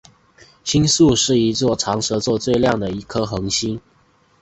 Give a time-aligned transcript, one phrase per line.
[0.63, 3.79] 星宿一是长蛇座最亮的一颗恒星。